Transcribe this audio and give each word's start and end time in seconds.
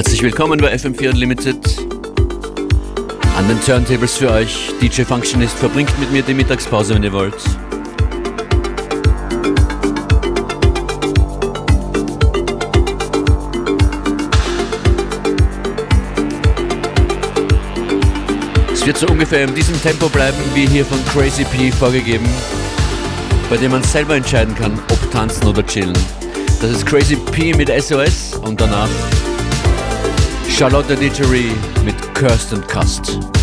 Herzlich 0.00 0.22
willkommen 0.22 0.58
bei 0.58 0.74
FM4 0.74 1.10
Unlimited. 1.10 1.58
An 3.36 3.48
den 3.48 3.60
Turntables 3.60 4.16
für 4.16 4.30
euch. 4.30 4.70
DJ 4.80 5.02
Functionist 5.02 5.58
verbringt 5.58 5.92
mit 6.00 6.10
mir 6.10 6.22
die 6.22 6.32
Mittagspause, 6.32 6.94
wenn 6.94 7.02
ihr 7.02 7.12
wollt. 7.12 7.34
Es 18.72 18.86
wird 18.86 18.96
so 18.96 19.06
ungefähr 19.08 19.44
in 19.44 19.54
diesem 19.54 19.78
Tempo 19.82 20.08
bleiben, 20.08 20.38
wie 20.54 20.66
hier 20.66 20.86
von 20.86 20.98
Crazy 21.12 21.44
P 21.44 21.70
vorgegeben, 21.70 22.26
bei 23.50 23.58
dem 23.58 23.72
man 23.72 23.82
selber 23.82 24.16
entscheiden 24.16 24.54
kann, 24.54 24.72
ob 24.90 25.10
tanzen 25.10 25.46
oder 25.46 25.62
chillen. 25.66 25.98
Das 26.62 26.70
ist 26.70 26.86
Crazy 26.86 27.16
P 27.16 27.52
mit 27.52 27.68
SOS 27.68 28.40
und 28.42 28.58
danach 28.58 28.88
Charlotte 30.60 30.94
Dittery 30.94 31.52
mit 31.86 31.96
and 32.52 32.68
Cust. 32.68 33.39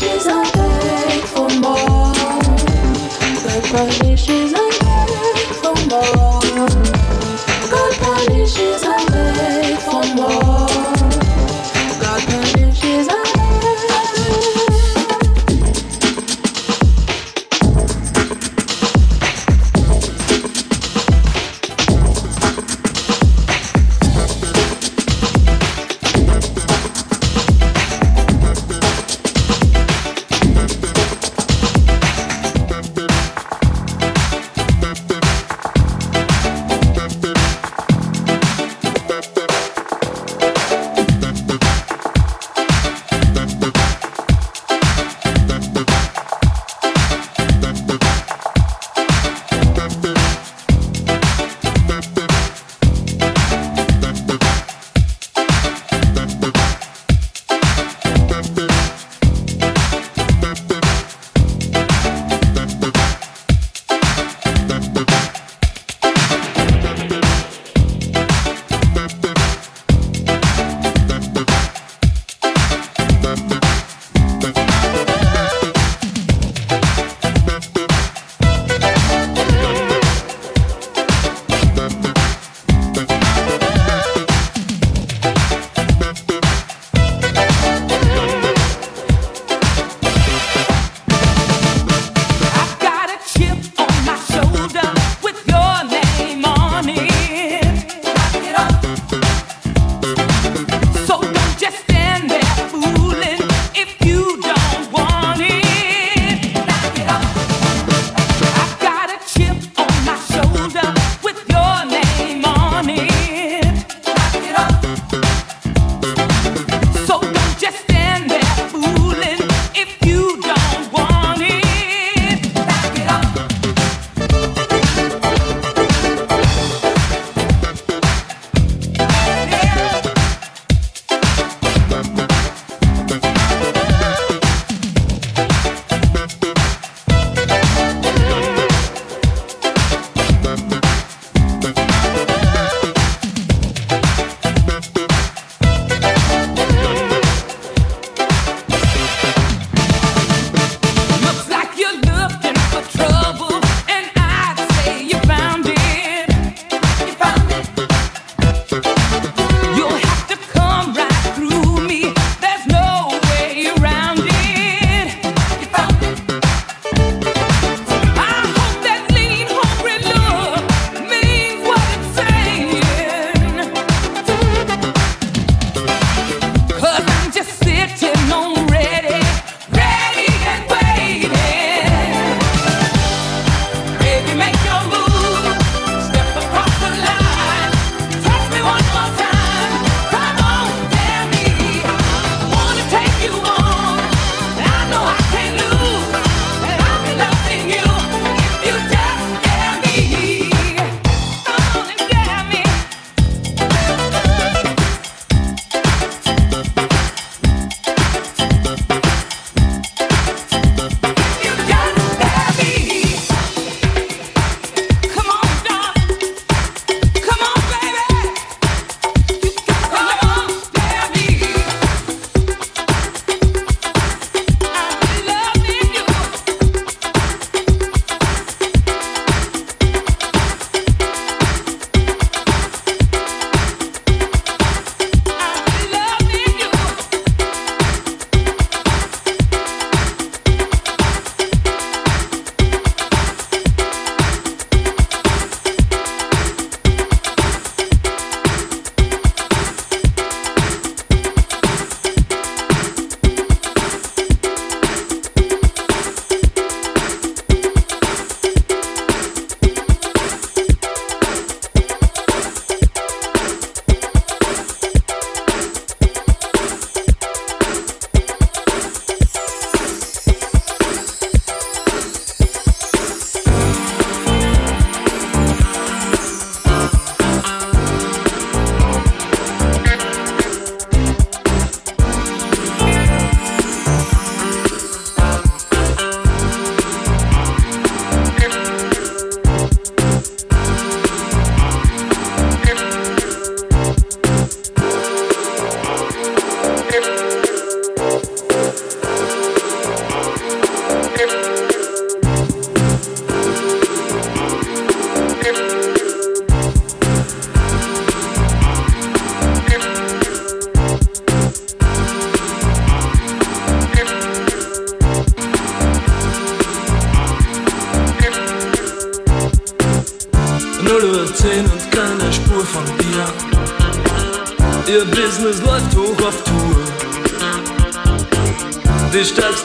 she's 0.00 0.26
on. 0.28 0.39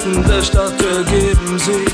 Stärksten 0.05 0.23
der 0.27 0.43
Stadt 0.43 0.81
ergeben 0.83 1.57
sich. 1.57 1.93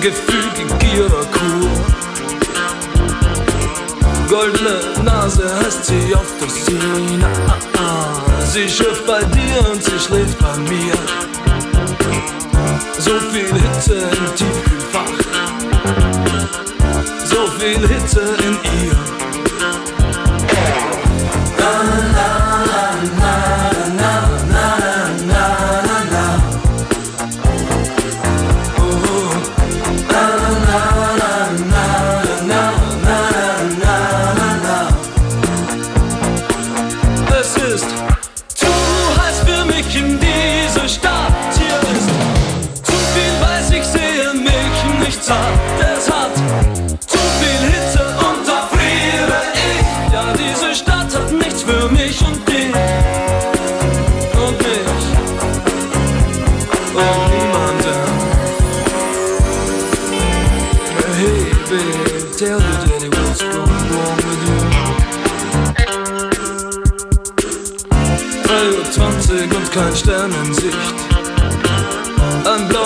Gefügig 0.00 0.78
Gier 0.80 1.08
Kur. 1.08 1.70
Goldene 4.28 4.80
Nase 5.04 5.44
heißt 5.60 5.86
sie 5.86 6.14
auf 6.14 6.26
der 6.40 6.48
Szene. 6.48 7.28
Sie 8.52 8.68
schifft 8.68 9.06
bei 9.06 9.20
dir 9.20 9.70
und 9.70 9.82
sie 9.82 9.98
schläft 9.98 10.38
bei 10.40 10.56
mir. 10.58 11.43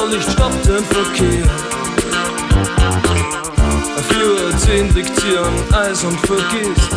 Ein 0.09 0.13
Blaulicht 0.13 0.33
stoppt 0.33 0.67
den 0.67 0.85
Verkehr. 0.87 1.45
Uhr 4.25 4.57
zehn 4.57 4.89
am 5.37 5.79
Eis 5.79 6.03
und 6.03 6.19
vergisst. 6.21 6.97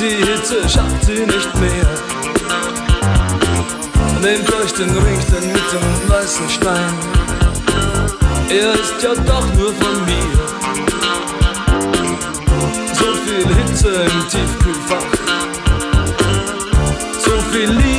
Die 0.00 0.16
Hitze 0.26 0.68
schafft 0.68 1.04
sie 1.04 1.24
nicht 1.24 1.54
mehr. 1.60 1.88
Nehmt 4.20 4.52
euch 4.54 4.72
den 4.72 4.90
Ring 4.90 5.20
denn 5.30 5.46
mit 5.52 5.72
dem 5.72 6.10
weißen 6.10 6.50
Stein. 6.50 6.94
Er 8.48 8.72
ist 8.74 9.00
ja 9.00 9.14
doch 9.14 9.46
nur 9.54 9.72
von 9.72 10.04
mir. 10.04 10.34
So 12.92 13.06
viel 13.24 13.46
Hitze 13.54 13.88
im 13.88 14.28
Tiefkühlfach. 14.28 15.12
So 17.20 17.32
viel 17.52 17.70
Liebe 17.70 17.93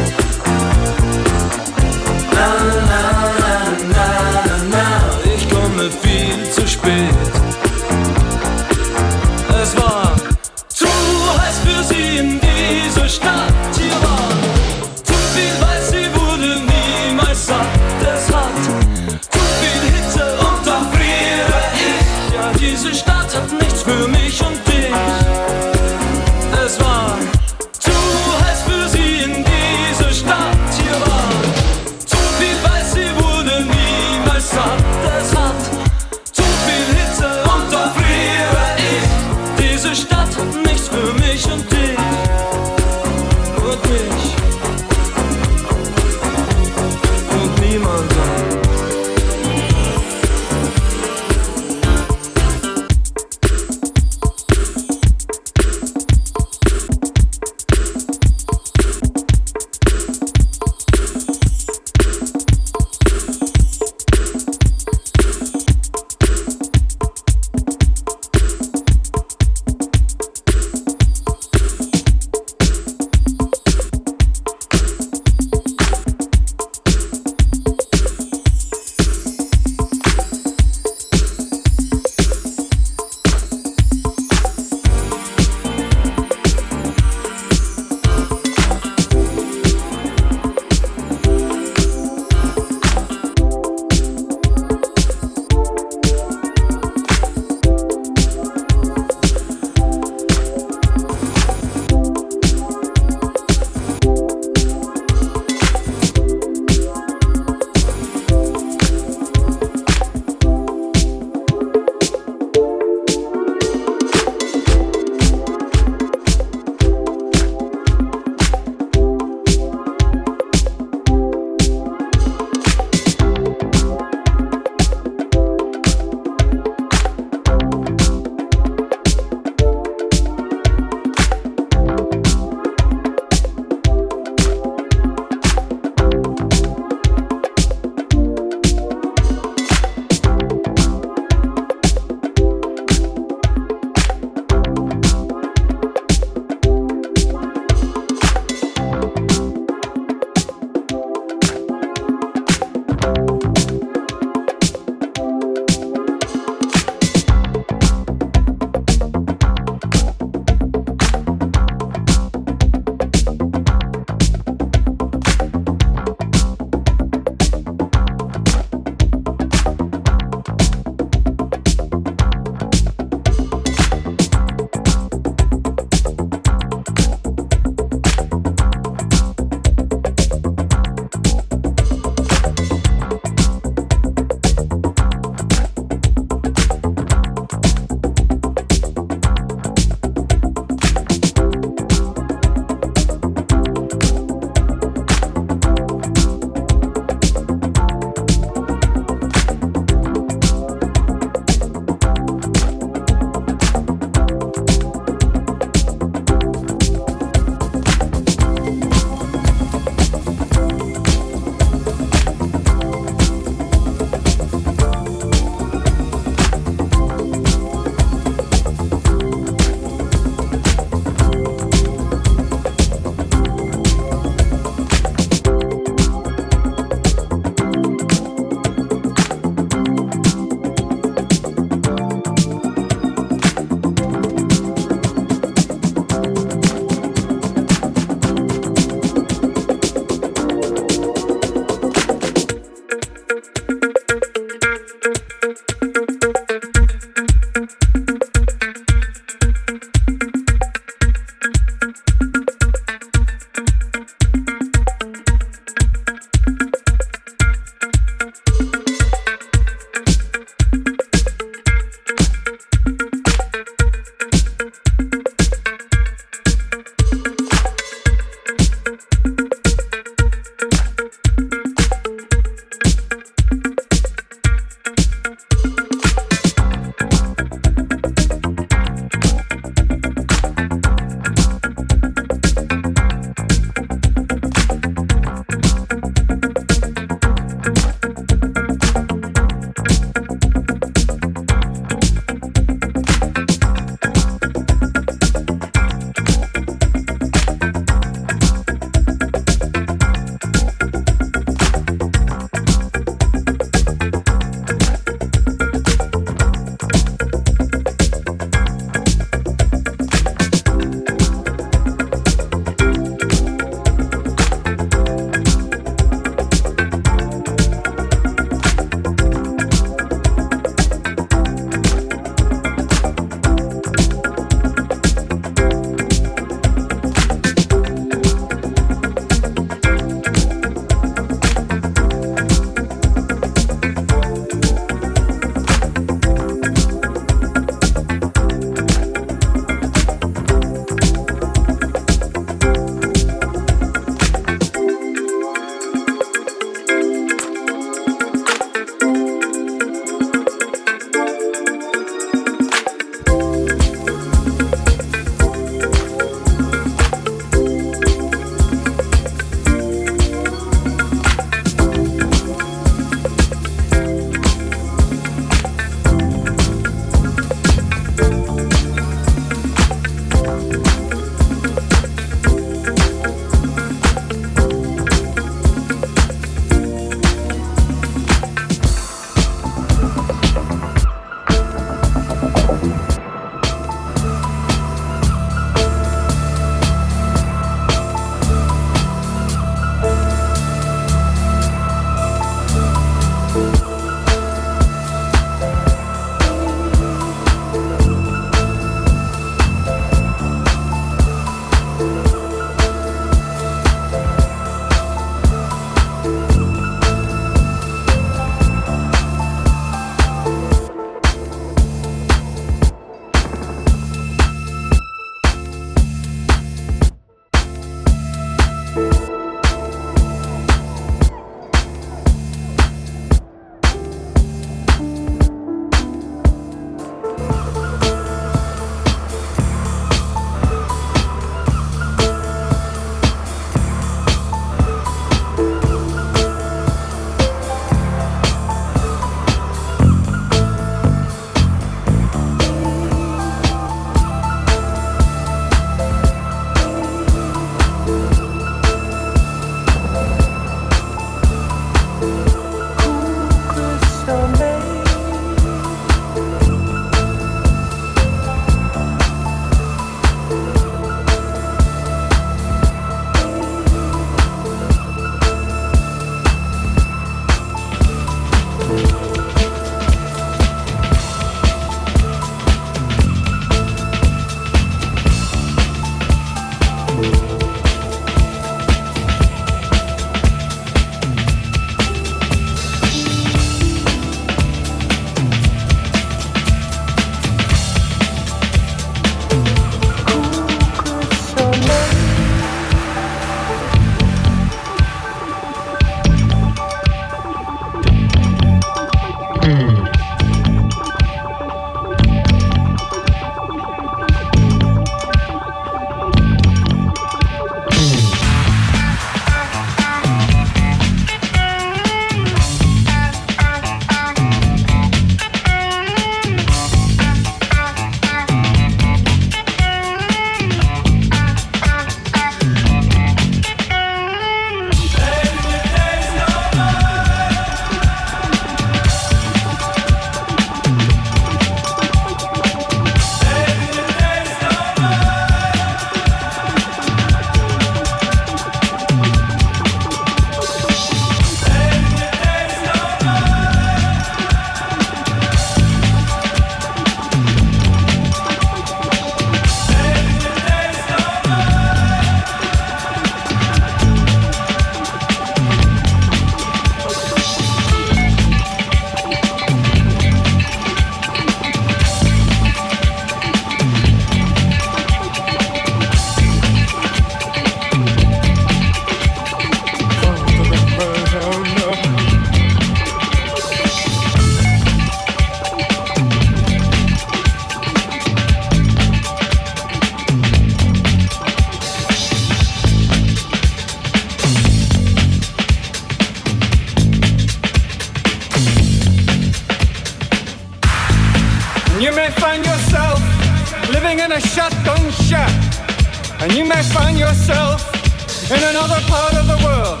yourself 597.52 598.50
in 598.50 598.62
another 598.62 599.00
part 599.08 599.34
of 599.34 599.46
the 599.46 599.58
world. 599.64 600.00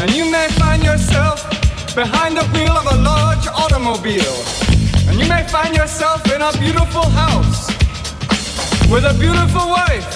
And 0.00 0.10
you 0.14 0.30
may 0.30 0.48
find 0.58 0.82
yourself 0.82 1.42
behind 1.94 2.36
the 2.36 2.44
wheel 2.52 2.72
of 2.72 2.86
a 2.86 2.96
large 3.02 3.46
automobile. 3.48 4.38
And 5.08 5.18
you 5.18 5.28
may 5.28 5.46
find 5.48 5.76
yourself 5.76 6.24
in 6.34 6.42
a 6.42 6.52
beautiful 6.58 7.08
house 7.10 7.68
with 8.90 9.04
a 9.04 9.16
beautiful 9.18 9.68
wife. 9.68 10.08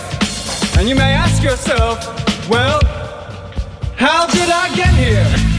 And 0.76 0.88
you 0.88 0.94
may 0.94 1.12
ask 1.12 1.42
yourself, 1.42 1.98
well, 2.48 2.80
how 3.96 4.26
did 4.26 4.50
I 4.50 4.74
get 4.74 4.92
here? 4.94 5.51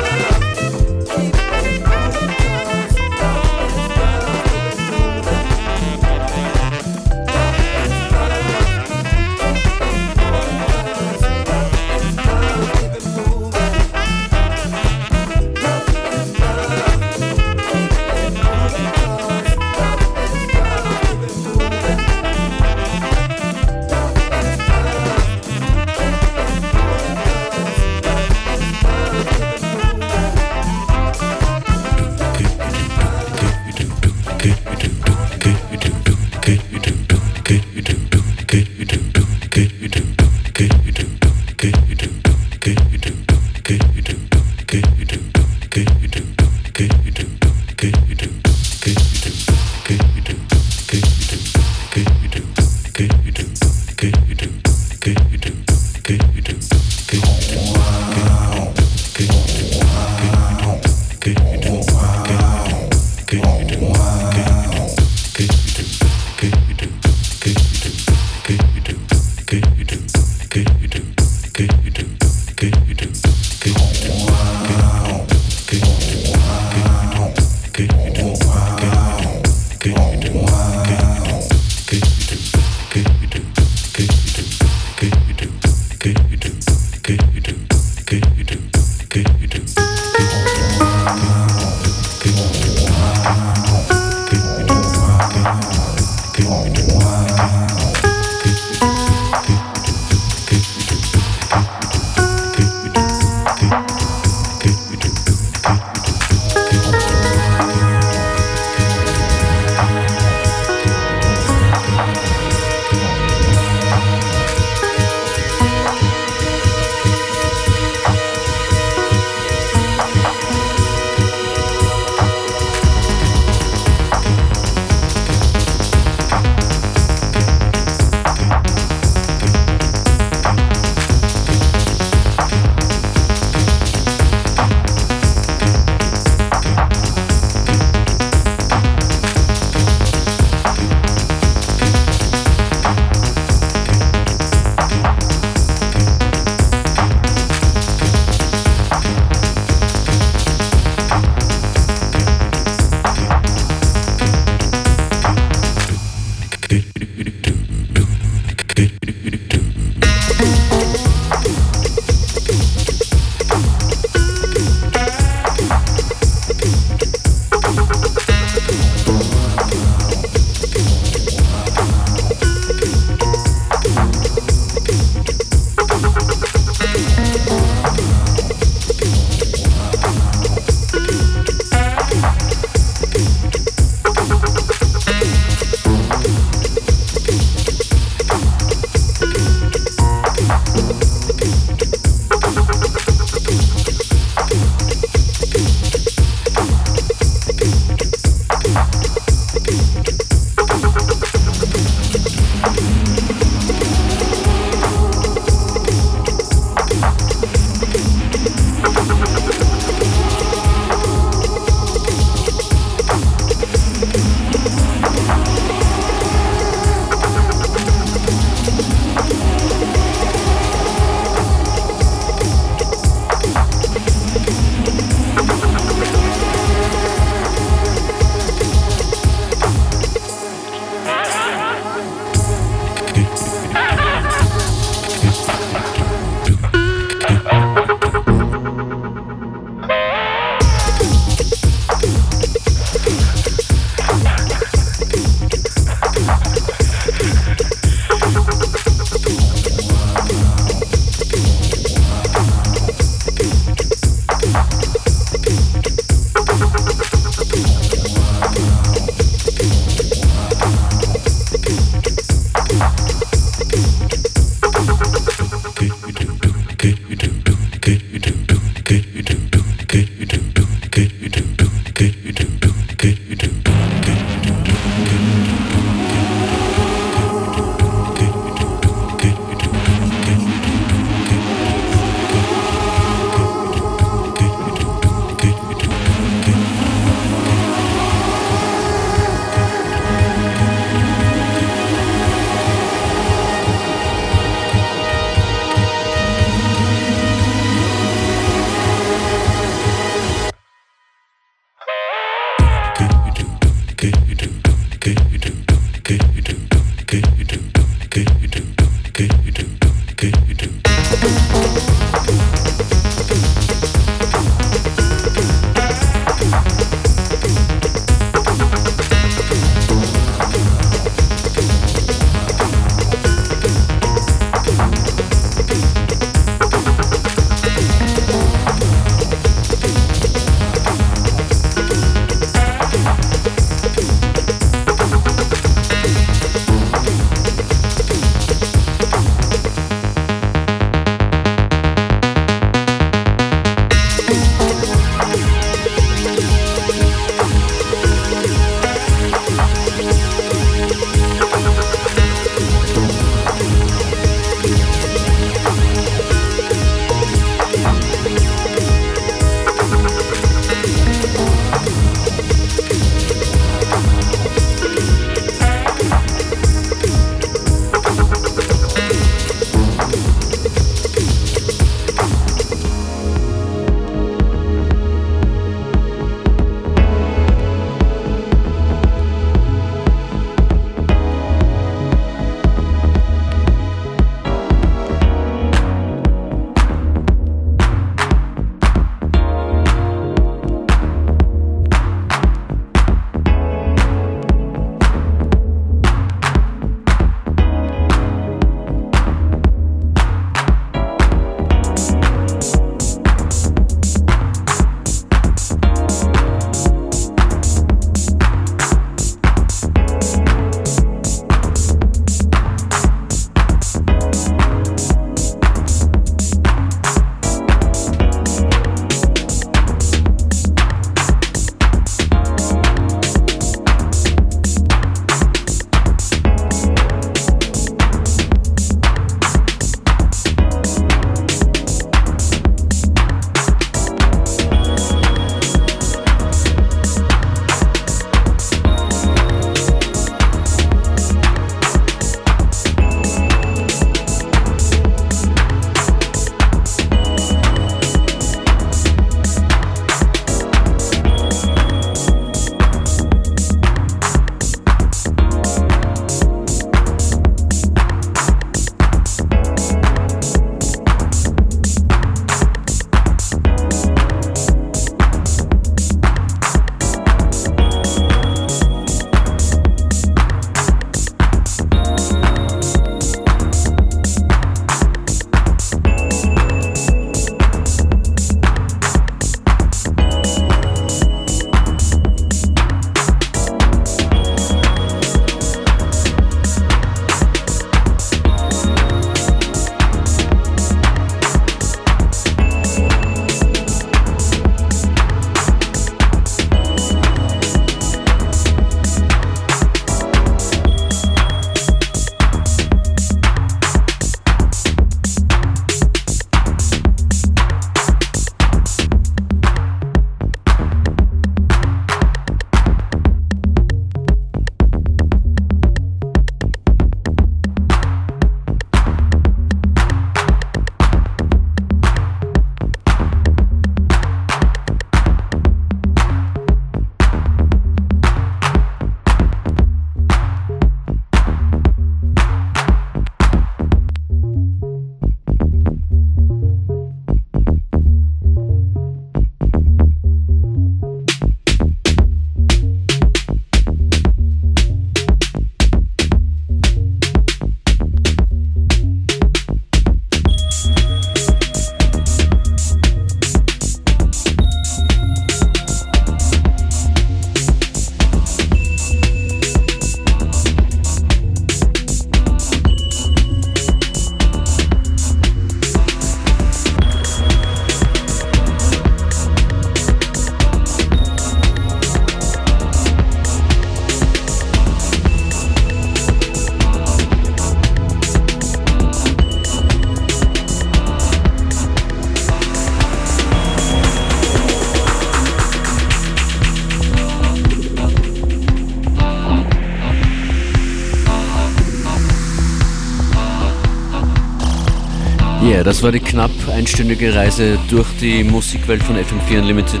Das 595.84 596.00
war 596.00 596.12
die 596.12 596.20
knapp 596.20 596.50
einstündige 596.72 597.34
Reise 597.34 597.76
durch 597.90 598.06
die 598.20 598.44
Musikwelt 598.44 599.02
von 599.02 599.16
FM4 599.16 599.58
Unlimited. 599.58 600.00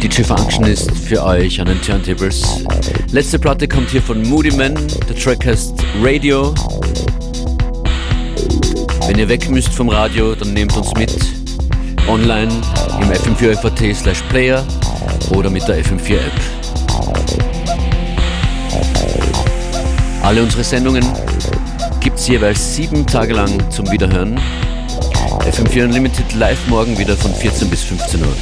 DJ 0.00 0.22
Function 0.22 0.64
ist 0.64 0.88
für 0.92 1.24
euch 1.24 1.60
an 1.60 1.66
den 1.66 1.82
Turntables. 1.82 2.64
Letzte 3.10 3.40
Platte 3.40 3.66
kommt 3.66 3.90
hier 3.90 4.00
von 4.00 4.22
Moody 4.22 4.52
Man. 4.52 4.74
Der 5.08 5.16
Track 5.16 5.46
heißt 5.46 5.74
Radio. 6.00 6.54
Wenn 9.08 9.18
ihr 9.18 9.28
weg 9.28 9.50
müsst 9.50 9.70
vom 9.70 9.88
Radio, 9.88 10.36
dann 10.36 10.52
nehmt 10.52 10.76
uns 10.76 10.94
mit. 10.94 11.12
Online 12.06 12.52
im 13.00 13.10
FM4FAT 13.10 13.94
slash 13.94 14.22
Player 14.28 14.64
oder 15.30 15.50
mit 15.50 15.66
der 15.66 15.84
FM4 15.84 16.14
App. 16.14 16.40
Alle 20.22 20.42
unsere 20.42 20.62
Sendungen 20.62 21.04
gibt 22.14 22.20
es 22.20 22.28
jeweils 22.28 22.76
sieben 22.76 23.04
Tage 23.08 23.34
lang 23.34 23.50
zum 23.72 23.90
Wiederhören. 23.90 24.38
FM4 25.40 25.86
Unlimited 25.86 26.32
live 26.34 26.68
morgen 26.68 26.96
wieder 26.96 27.16
von 27.16 27.34
14 27.34 27.68
bis 27.68 27.82
15 27.82 28.20
Uhr. 28.20 28.36